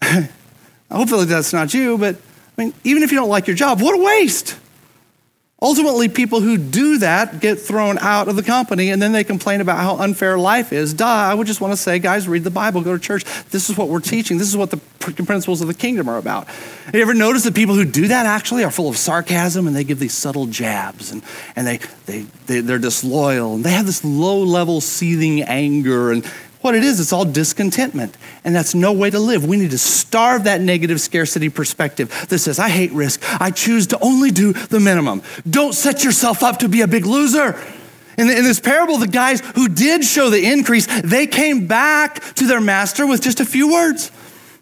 [0.92, 2.14] Hopefully that's not you, but
[2.56, 4.56] I mean, even if you don't like your job, what a waste.
[5.62, 9.60] Ultimately, people who do that get thrown out of the company and then they complain
[9.60, 10.92] about how unfair life is.
[10.92, 13.24] Duh, I would just want to say, guys, read the Bible, go to church.
[13.50, 14.38] This is what we're teaching.
[14.38, 16.48] This is what the principles of the kingdom are about.
[16.92, 19.84] You ever noticed that people who do that actually are full of sarcasm and they
[19.84, 21.22] give these subtle jabs and,
[21.54, 26.28] and they, they, they, they're disloyal and they have this low level seething anger and
[26.62, 28.16] what it is, it's all discontentment.
[28.44, 29.44] And that's no way to live.
[29.44, 33.20] We need to starve that negative scarcity perspective that says, I hate risk.
[33.40, 35.22] I choose to only do the minimum.
[35.48, 37.60] Don't set yourself up to be a big loser.
[38.18, 42.46] In, in this parable, the guys who did show the increase, they came back to
[42.46, 44.10] their master with just a few words.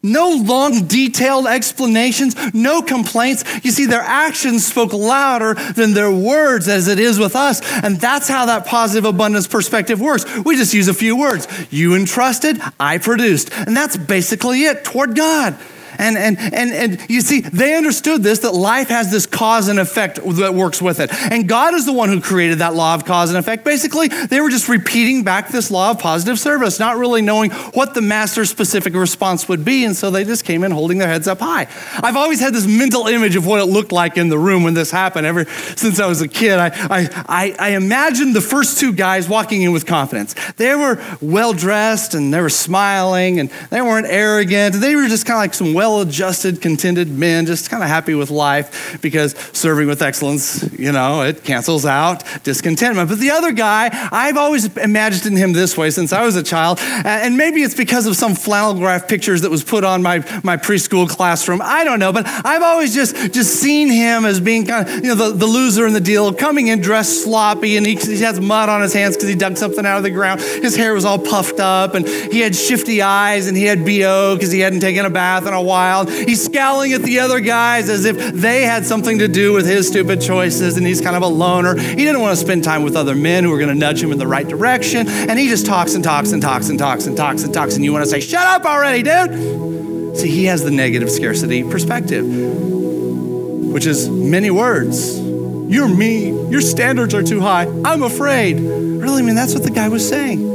[0.03, 3.45] No long, detailed explanations, no complaints.
[3.63, 7.61] You see, their actions spoke louder than their words, as it is with us.
[7.83, 10.25] And that's how that positive abundance perspective works.
[10.39, 11.47] We just use a few words.
[11.71, 13.53] You entrusted, I produced.
[13.53, 15.59] And that's basically it toward God.
[16.01, 19.79] And, and, and, and you see, they understood this that life has this cause and
[19.79, 21.13] effect that works with it.
[21.13, 23.65] And God is the one who created that law of cause and effect.
[23.65, 27.93] Basically, they were just repeating back this law of positive service, not really knowing what
[27.93, 29.85] the master's specific response would be.
[29.85, 31.67] And so they just came in holding their heads up high.
[32.03, 34.73] I've always had this mental image of what it looked like in the room when
[34.73, 35.45] this happened ever
[35.77, 36.59] since I was a kid.
[36.59, 40.35] I, I, I, I imagined the first two guys walking in with confidence.
[40.53, 44.77] They were well dressed and they were smiling and they weren't arrogant.
[44.77, 47.89] They were just kind of like some well well adjusted, contented men, just kind of
[47.89, 53.09] happy with life because serving with excellence, you know, it cancels out discontentment.
[53.09, 56.79] But the other guy, I've always imagined him this way since I was a child.
[56.81, 60.57] And maybe it's because of some flannel graph pictures that was put on my, my
[60.57, 61.61] preschool classroom.
[61.63, 62.13] I don't know.
[62.13, 65.47] But I've always just, just seen him as being kind of, you know, the, the
[65.47, 68.93] loser in the deal, coming in dressed sloppy and he, he has mud on his
[68.93, 70.41] hands because he dug something out of the ground.
[70.41, 74.37] His hair was all puffed up and he had shifty eyes and he had BO
[74.37, 77.89] because he hadn't taken a bath in a while He's scowling at the other guys
[77.89, 81.23] as if they had something to do with his stupid choices, and he's kind of
[81.23, 81.77] a loner.
[81.79, 84.13] He didn't want to spend time with other men who were going to nudge him
[84.13, 87.17] in the right direction, and he just talks and talks and talks and talks and
[87.17, 90.17] talks and talks, and you want to say, Shut up already, dude.
[90.17, 95.19] See, he has the negative scarcity perspective, which is many words.
[95.19, 96.31] You're me.
[96.51, 97.67] Your standards are too high.
[97.85, 98.59] I'm afraid.
[98.59, 100.51] Really, I mean, that's what the guy was saying.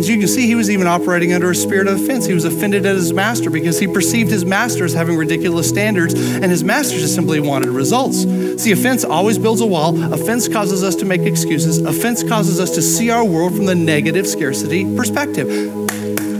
[0.00, 2.24] As you can see, he was even operating under a spirit of offense.
[2.24, 6.14] He was offended at his master because he perceived his master as having ridiculous standards,
[6.14, 8.22] and his master just simply wanted results.
[8.62, 10.02] See, offense always builds a wall.
[10.14, 11.76] Offense causes us to make excuses.
[11.76, 15.46] Offense causes us to see our world from the negative scarcity perspective.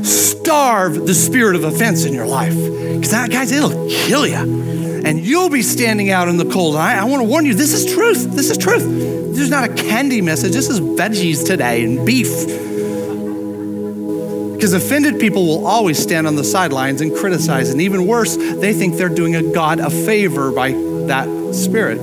[0.06, 2.54] Starve the spirit of offense in your life.
[2.54, 5.02] Because that, guys, it'll kill you.
[5.04, 6.76] And you'll be standing out in the cold.
[6.76, 8.24] I, I want to warn you, this is truth.
[8.30, 9.36] This is truth.
[9.36, 10.52] There's not a candy message.
[10.52, 12.69] This is veggies today and beef.
[14.60, 17.70] Because offended people will always stand on the sidelines and criticize.
[17.70, 21.96] And even worse, they think they're doing a God a favor by that spirit.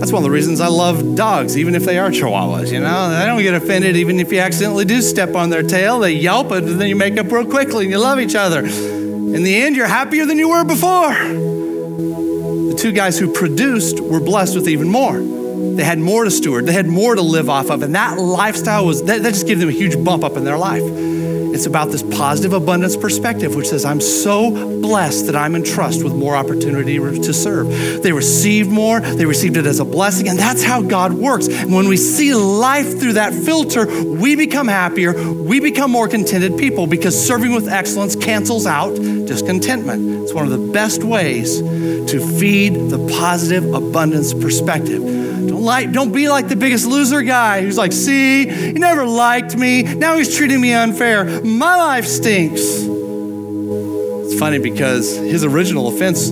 [0.00, 2.72] That's one of the reasons I love dogs, even if they are chihuahuas.
[2.72, 6.00] You know, they don't get offended even if you accidentally do step on their tail.
[6.00, 8.64] They yelp and then you make up real quickly and you love each other.
[8.64, 11.14] In the end, you're happier than you were before.
[11.14, 15.16] The two guys who produced were blessed with even more.
[15.20, 18.84] They had more to steward, they had more to live off of, and that lifestyle
[18.84, 20.82] was that, that just gave them a huge bump up in their life.
[21.52, 26.02] It's about this positive abundance perspective, which says, I'm so blessed that I'm in trust
[26.04, 28.02] with more opportunity to serve.
[28.02, 31.48] They received more, they received it as a blessing, and that's how God works.
[31.48, 36.58] And when we see life through that filter, we become happier, we become more contented
[36.58, 40.22] people because serving with excellence cancels out discontentment.
[40.22, 45.19] It's one of the best ways to feed the positive abundance perspective.
[45.60, 49.54] Don't, like, don't be like the biggest loser guy who's like, see, he never liked
[49.54, 49.82] me.
[49.82, 51.42] Now he's treating me unfair.
[51.42, 52.62] My life stinks.
[52.62, 56.30] It's funny because his original offense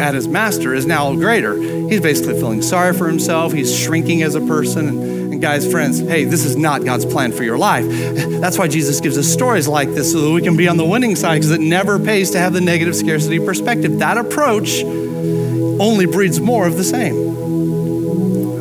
[0.00, 1.60] at his master is now greater.
[1.60, 3.52] He's basically feeling sorry for himself.
[3.52, 4.88] He's shrinking as a person.
[4.88, 7.84] And, And guys, friends, hey, this is not God's plan for your life.
[8.40, 10.84] That's why Jesus gives us stories like this so that we can be on the
[10.86, 13.98] winning side because it never pays to have the negative scarcity perspective.
[13.98, 17.25] That approach only breeds more of the same.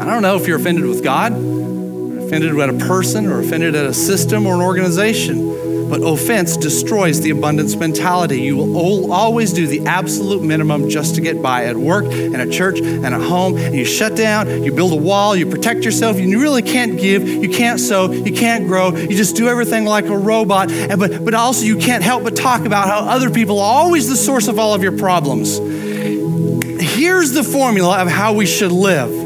[0.05, 3.87] I don't know if you're offended with God, offended at a person, or offended at
[3.87, 5.89] a system or an organization.
[5.89, 8.39] But offense destroys the abundance mentality.
[8.41, 12.51] You will always do the absolute minimum just to get by at work and at
[12.51, 13.57] church and at home.
[13.57, 16.19] And you shut down, you build a wall, you protect yourself.
[16.19, 18.95] You really can't give, you can't sow, you can't grow.
[18.95, 20.71] You just do everything like a robot.
[20.71, 24.07] And, but, but also, you can't help but talk about how other people are always
[24.07, 25.57] the source of all of your problems.
[26.79, 29.24] Here's the formula of how we should live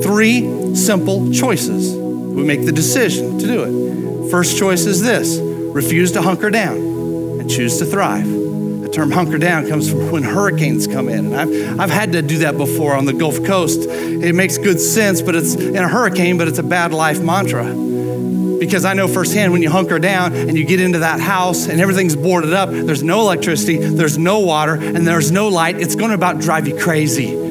[0.00, 1.94] three simple choices.
[1.94, 4.30] We make the decision to do it.
[4.30, 5.38] First choice is this
[5.74, 8.26] refuse to hunker down and choose to thrive.
[8.26, 11.32] The term hunker down comes from when hurricanes come in.
[11.32, 13.80] And I've, I've had to do that before on the Gulf Coast.
[13.88, 17.64] It makes good sense, but it's in a hurricane, but it's a bad life mantra.
[17.64, 21.80] Because I know firsthand when you hunker down and you get into that house and
[21.80, 26.10] everything's boarded up, there's no electricity, there's no water, and there's no light, it's going
[26.10, 27.41] to about drive you crazy.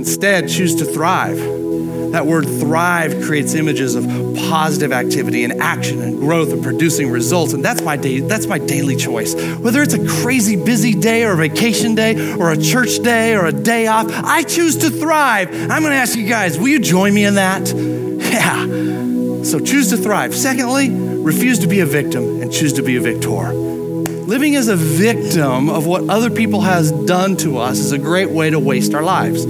[0.00, 1.36] Instead, choose to thrive.
[2.12, 4.06] That word thrive creates images of
[4.48, 7.52] positive activity and action and growth and producing results.
[7.52, 9.34] And that's my day, that's my daily choice.
[9.58, 13.44] Whether it's a crazy busy day or a vacation day or a church day or
[13.44, 15.52] a day off, I choose to thrive.
[15.52, 17.70] I'm going to ask you guys, will you join me in that?
[18.30, 18.64] Yeah.
[19.42, 20.34] So choose to thrive.
[20.34, 23.52] Secondly, refuse to be a victim and choose to be a victor.
[23.52, 28.30] Living as a victim of what other people has done to us is a great
[28.30, 29.44] way to waste our lives.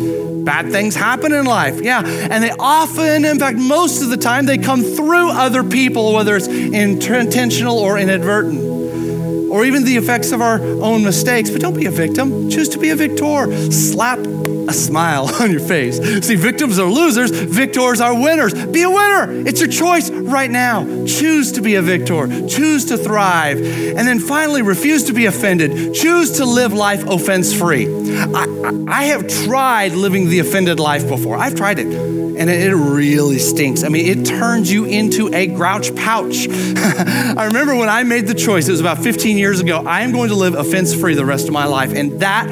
[0.45, 2.03] Bad things happen in life, yeah.
[2.05, 6.37] And they often, in fact, most of the time, they come through other people, whether
[6.37, 11.51] it's intentional or inadvertent, or even the effects of our own mistakes.
[11.51, 13.71] But don't be a victim, choose to be a victor.
[13.71, 15.99] Slap a smile on your face.
[16.27, 18.55] See, victims are losers, victors are winners.
[18.55, 19.31] Be a winner.
[19.47, 20.85] It's your choice right now.
[21.07, 23.59] Choose to be a victor, choose to thrive.
[23.59, 25.95] And then finally, refuse to be offended.
[25.95, 27.87] Choose to live life offense free.
[27.89, 33.39] I, I have tried living the offended life before, I've tried it and it really
[33.39, 33.85] stinks.
[33.85, 36.49] I mean, it turns you into a grouch pouch.
[36.49, 40.13] I remember when I made the choice, it was about 15 years ago, I am
[40.13, 41.93] going to live offense free the rest of my life.
[41.93, 42.49] And that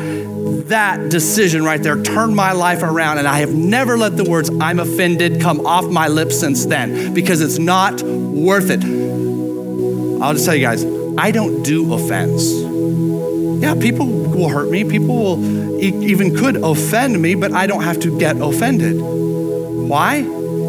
[0.68, 4.50] that decision right there turned my life around, and I have never let the words
[4.60, 8.84] I'm offended come off my lips since then because it's not worth it.
[10.22, 10.84] I'll just tell you guys,
[11.18, 12.52] I don't do offense.
[13.62, 18.00] Yeah, people will hurt me, people will even could offend me, but I don't have
[18.00, 19.00] to get offended.
[19.00, 20.24] Why?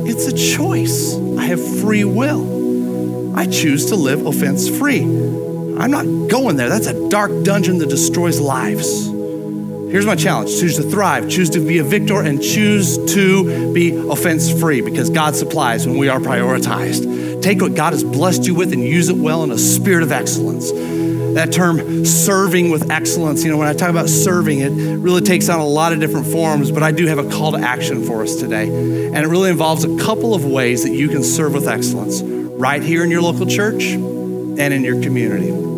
[0.06, 1.16] It's a choice.
[1.38, 3.38] I have free will.
[3.38, 5.02] I choose to live offense free.
[5.02, 6.70] I'm not going there.
[6.70, 9.18] That's a dark dungeon that destroys lives.
[9.90, 13.96] Here's my challenge choose to thrive, choose to be a victor, and choose to be
[13.96, 17.42] offense free because God supplies when we are prioritized.
[17.42, 20.12] Take what God has blessed you with and use it well in a spirit of
[20.12, 20.72] excellence.
[21.34, 25.50] That term serving with excellence, you know, when I talk about serving, it really takes
[25.50, 28.22] on a lot of different forms, but I do have a call to action for
[28.22, 28.68] us today.
[28.68, 32.84] And it really involves a couple of ways that you can serve with excellence right
[32.84, 35.68] here in your local church and in your community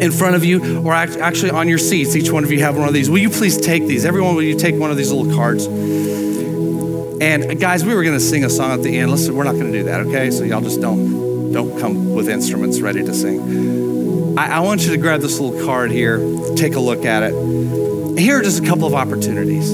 [0.00, 2.14] in front of you or actually on your seats.
[2.14, 3.08] Each one of you have one of these.
[3.08, 4.04] Will you please take these?
[4.04, 5.66] Everyone, will you take one of these little cards?
[5.66, 9.10] And uh, guys, we were going to sing a song at the end.
[9.10, 10.30] Listen, we're not going to do that, okay?
[10.30, 14.38] So y'all just don't don't come with instruments ready to sing.
[14.38, 16.18] I, I want you to grab this little card here,
[16.56, 18.18] take a look at it.
[18.18, 19.70] Here are just a couple of opportunities.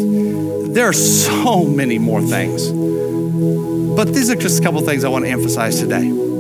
[0.73, 2.71] There are so many more things,
[3.97, 6.32] but these are just a couple of things I want to emphasize today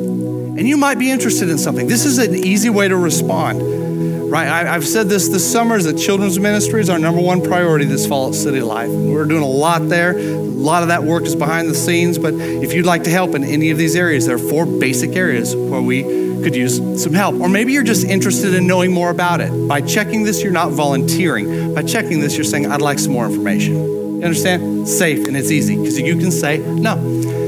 [0.63, 1.89] and you might be interested in something.
[1.89, 4.47] This is an easy way to respond, right?
[4.47, 7.85] I, have said this this summer is that children's ministry is our number one priority
[7.85, 8.89] this fall at City Life.
[8.89, 10.17] We're doing a lot there.
[10.17, 13.35] A lot of that work is behind the scenes, but if you'd like to help
[13.35, 16.05] in any of these areas, there are four basic areas where we
[16.45, 17.41] could use some help.
[17.41, 19.51] Or maybe you're just interested in knowing more about it.
[19.67, 21.75] By checking this, you're not volunteering.
[21.75, 23.75] By checking this, you're saying, I'd like some more information.
[23.75, 24.87] You understand?
[24.87, 27.41] Safe and it's easy because you can say no.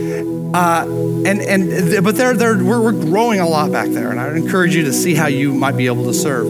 [0.54, 0.84] Uh,
[1.26, 4.36] and and but they're, they're, we're, we're growing a lot back there, and I would
[4.36, 6.46] encourage you to see how you might be able to serve.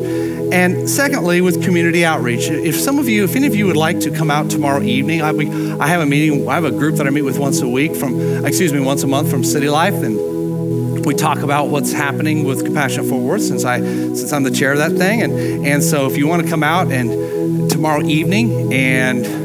[0.52, 4.00] And secondly, with community outreach, if some of you, if any of you would like
[4.00, 5.50] to come out tomorrow evening, I, we,
[5.80, 6.46] I have a meeting.
[6.46, 9.02] I have a group that I meet with once a week from, excuse me, once
[9.04, 13.42] a month from City Life, and we talk about what's happening with Compassion Fort Worth
[13.42, 15.22] since I since I'm the chair of that thing.
[15.22, 19.43] And and so if you want to come out and tomorrow evening and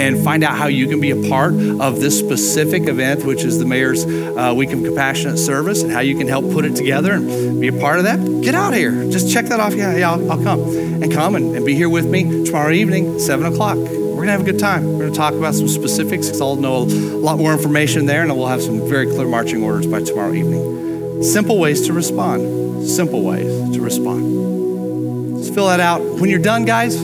[0.00, 3.58] and find out how you can be a part of this specific event, which is
[3.58, 7.12] the Mayor's uh, Week of Compassionate Service, and how you can help put it together
[7.12, 9.10] and be a part of that, get out here.
[9.10, 9.74] Just check that off.
[9.74, 10.60] Yeah, yeah, I'll, I'll come.
[11.02, 13.76] And come and, and be here with me tomorrow evening, 7 o'clock.
[13.76, 14.84] We're going to have a good time.
[14.84, 18.22] We're going to talk about some specifics because I'll know a lot more information there,
[18.22, 21.22] and we'll have some very clear marching orders by tomorrow evening.
[21.22, 22.86] Simple ways to respond.
[22.86, 25.36] Simple ways to respond.
[25.38, 26.00] Just fill that out.
[26.02, 26.96] When you're done, guys,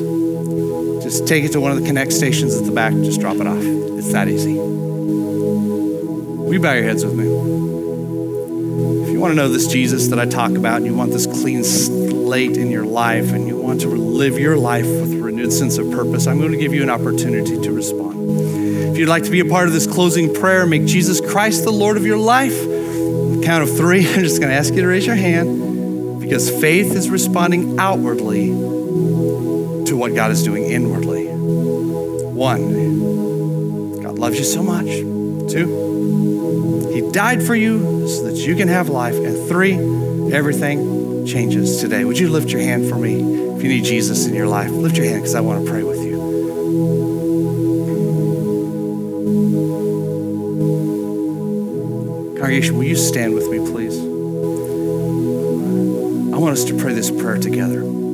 [1.07, 2.93] just take it to one of the connect stations at the back.
[2.93, 3.63] Just drop it off.
[3.63, 4.55] It's that easy.
[4.57, 7.27] Will you bow your heads with me?
[9.05, 11.27] If you want to know this Jesus that I talk about, and you want this
[11.27, 15.53] clean slate in your life, and you want to live your life with a renewed
[15.53, 18.41] sense of purpose, I'm going to give you an opportunity to respond.
[18.91, 21.71] If you'd like to be a part of this closing prayer, make Jesus Christ the
[21.71, 22.65] Lord of your life,
[23.45, 26.97] count of three, I'm just going to ask you to raise your hand because faith
[26.97, 28.76] is responding outwardly
[30.07, 31.27] what God is doing inwardly.
[31.27, 32.63] One,
[34.01, 34.87] God loves you so much.
[35.51, 39.17] Two, He died for you so that you can have life.
[39.17, 39.73] And three,
[40.33, 42.05] everything changes today.
[42.05, 43.17] Would you lift your hand for me
[43.57, 44.71] if you need Jesus in your life?
[44.71, 46.17] Lift your hand because I want to pray with you.
[52.39, 53.99] Congregation, will you stand with me, please?
[56.33, 58.06] I want us to pray this prayer together.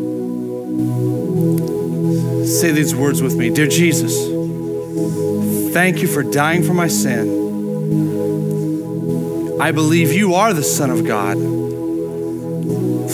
[2.62, 4.14] Say these words with me Dear Jesus,
[5.74, 7.26] thank you for dying for my sin.
[9.60, 11.38] I believe you are the Son of God.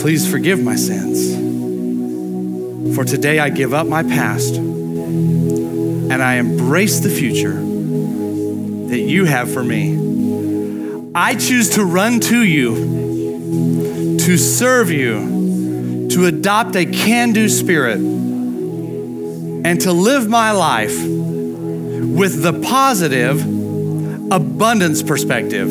[0.01, 1.33] Please forgive my sins.
[2.95, 9.51] For today I give up my past and I embrace the future that you have
[9.51, 11.09] for me.
[11.15, 18.28] I choose to run to you, to serve you, to adopt a can do spirit,
[19.65, 23.41] and to live my life with the positive
[24.31, 25.69] abundance perspective.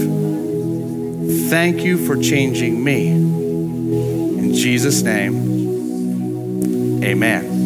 [1.48, 3.08] Thank you for changing me.
[3.08, 7.57] In Jesus' name, amen.